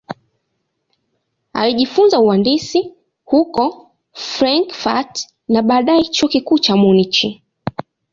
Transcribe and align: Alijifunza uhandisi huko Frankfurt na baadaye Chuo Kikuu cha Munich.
Alijifunza 1.53 2.19
uhandisi 2.19 2.93
huko 3.25 3.91
Frankfurt 4.13 5.23
na 5.47 5.61
baadaye 5.61 6.03
Chuo 6.03 6.29
Kikuu 6.29 6.59
cha 6.59 6.75
Munich. 6.75 7.41